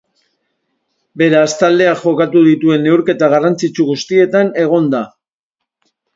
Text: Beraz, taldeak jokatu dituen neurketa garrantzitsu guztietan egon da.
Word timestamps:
Beraz, 1.21 1.51
taldeak 1.59 2.01
jokatu 2.05 2.43
dituen 2.47 2.85
neurketa 2.89 3.31
garrantzitsu 3.35 3.87
guztietan 3.93 4.53
egon 4.65 4.91
da. 4.97 5.05